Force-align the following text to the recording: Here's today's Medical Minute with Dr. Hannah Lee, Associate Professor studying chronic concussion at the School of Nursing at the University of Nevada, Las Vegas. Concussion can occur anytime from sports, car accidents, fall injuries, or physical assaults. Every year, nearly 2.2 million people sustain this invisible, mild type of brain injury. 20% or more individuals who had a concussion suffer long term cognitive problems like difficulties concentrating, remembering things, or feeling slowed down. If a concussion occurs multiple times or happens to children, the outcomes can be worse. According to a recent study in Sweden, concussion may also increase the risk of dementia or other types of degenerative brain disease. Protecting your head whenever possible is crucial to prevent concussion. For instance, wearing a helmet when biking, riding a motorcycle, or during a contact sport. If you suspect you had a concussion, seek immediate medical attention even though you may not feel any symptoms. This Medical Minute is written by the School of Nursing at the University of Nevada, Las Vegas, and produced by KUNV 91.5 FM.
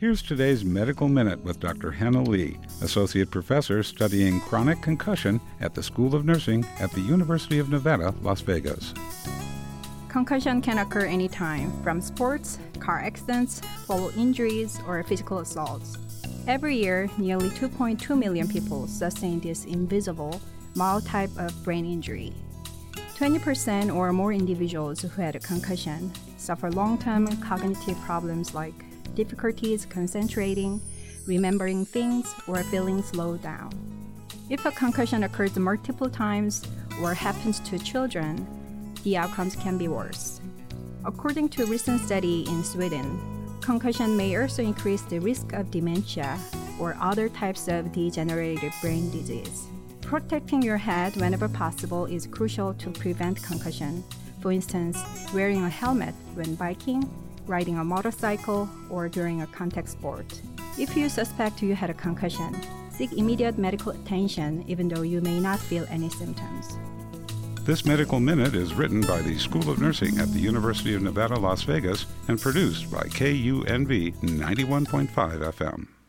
Here's 0.00 0.22
today's 0.22 0.64
Medical 0.64 1.10
Minute 1.10 1.44
with 1.44 1.60
Dr. 1.60 1.90
Hannah 1.90 2.22
Lee, 2.22 2.56
Associate 2.80 3.30
Professor 3.30 3.82
studying 3.82 4.40
chronic 4.40 4.80
concussion 4.80 5.42
at 5.60 5.74
the 5.74 5.82
School 5.82 6.14
of 6.14 6.24
Nursing 6.24 6.64
at 6.78 6.90
the 6.92 7.02
University 7.02 7.58
of 7.58 7.68
Nevada, 7.68 8.14
Las 8.22 8.40
Vegas. 8.40 8.94
Concussion 10.08 10.62
can 10.62 10.78
occur 10.78 11.04
anytime 11.04 11.70
from 11.82 12.00
sports, 12.00 12.58
car 12.78 13.00
accidents, 13.00 13.60
fall 13.86 14.08
injuries, 14.16 14.80
or 14.88 15.02
physical 15.02 15.40
assaults. 15.40 15.98
Every 16.46 16.78
year, 16.78 17.10
nearly 17.18 17.50
2.2 17.50 18.18
million 18.18 18.48
people 18.48 18.86
sustain 18.86 19.38
this 19.40 19.66
invisible, 19.66 20.40
mild 20.74 21.04
type 21.04 21.30
of 21.36 21.62
brain 21.62 21.84
injury. 21.84 22.32
20% 23.18 23.94
or 23.94 24.14
more 24.14 24.32
individuals 24.32 25.02
who 25.02 25.20
had 25.20 25.36
a 25.36 25.40
concussion 25.40 26.10
suffer 26.38 26.70
long 26.70 26.96
term 26.96 27.26
cognitive 27.42 28.00
problems 28.00 28.54
like 28.54 28.86
difficulties 29.14 29.86
concentrating, 29.86 30.80
remembering 31.26 31.84
things, 31.84 32.34
or 32.46 32.62
feeling 32.64 33.02
slowed 33.02 33.42
down. 33.42 33.70
If 34.48 34.64
a 34.64 34.70
concussion 34.70 35.24
occurs 35.24 35.56
multiple 35.56 36.10
times 36.10 36.64
or 37.00 37.14
happens 37.14 37.60
to 37.60 37.78
children, 37.78 38.46
the 39.04 39.16
outcomes 39.16 39.56
can 39.56 39.78
be 39.78 39.88
worse. 39.88 40.40
According 41.04 41.48
to 41.50 41.62
a 41.62 41.66
recent 41.66 42.00
study 42.00 42.44
in 42.48 42.62
Sweden, 42.64 43.18
concussion 43.60 44.16
may 44.16 44.36
also 44.36 44.62
increase 44.62 45.02
the 45.02 45.18
risk 45.18 45.52
of 45.52 45.70
dementia 45.70 46.38
or 46.78 46.96
other 47.00 47.28
types 47.28 47.68
of 47.68 47.92
degenerative 47.92 48.74
brain 48.80 49.10
disease. 49.10 49.68
Protecting 50.00 50.60
your 50.60 50.76
head 50.76 51.14
whenever 51.16 51.48
possible 51.48 52.06
is 52.06 52.26
crucial 52.26 52.74
to 52.74 52.90
prevent 52.90 53.42
concussion. 53.42 54.02
For 54.40 54.50
instance, 54.50 54.98
wearing 55.32 55.62
a 55.62 55.68
helmet 55.68 56.14
when 56.34 56.56
biking, 56.56 57.08
riding 57.50 57.76
a 57.78 57.84
motorcycle, 57.84 58.68
or 58.88 59.08
during 59.08 59.42
a 59.42 59.46
contact 59.48 59.90
sport. 59.90 60.40
If 60.78 60.96
you 60.96 61.10
suspect 61.10 61.62
you 61.62 61.74
had 61.74 61.90
a 61.90 61.94
concussion, 61.94 62.56
seek 62.90 63.12
immediate 63.12 63.58
medical 63.58 63.92
attention 63.92 64.64
even 64.68 64.88
though 64.88 65.02
you 65.02 65.20
may 65.20 65.38
not 65.40 65.58
feel 65.58 65.84
any 65.90 66.08
symptoms. 66.08 66.78
This 67.64 67.84
Medical 67.84 68.20
Minute 68.20 68.54
is 68.54 68.72
written 68.72 69.02
by 69.02 69.20
the 69.20 69.38
School 69.38 69.68
of 69.68 69.80
Nursing 69.80 70.18
at 70.18 70.32
the 70.32 70.40
University 70.40 70.94
of 70.94 71.02
Nevada, 71.02 71.38
Las 71.38 71.62
Vegas, 71.64 72.06
and 72.28 72.40
produced 72.40 72.90
by 72.90 73.02
KUNV 73.02 74.16
91.5 74.16 75.08
FM. 75.52 75.86